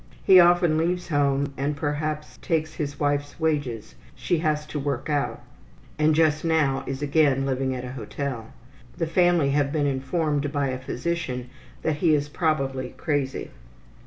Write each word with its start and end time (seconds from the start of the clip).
He 0.23 0.39
often 0.39 0.79
leaves 0.79 1.09
home 1.09 1.53
and 1.57 1.75
perhaps 1.77 2.37
takes 2.41 2.73
his 2.73 2.99
wife's 2.99 3.39
wages 3.39 3.93
she 4.15 4.39
has 4.39 4.65
to 4.65 4.79
work 4.79 5.11
out 5.11 5.43
and 5.99 6.15
just 6.15 6.43
now 6.43 6.83
is 6.87 7.03
again 7.03 7.45
living 7.45 7.75
at 7.75 7.85
a 7.85 7.91
hotel. 7.91 8.47
The 8.97 9.05
family 9.05 9.51
have 9.51 9.71
been 9.71 9.85
informed 9.85 10.51
by 10.51 10.69
a 10.69 10.79
physician 10.79 11.51
that 11.83 11.97
he 11.97 12.15
is 12.15 12.29
probably 12.29 12.95
crazy. 12.97 13.51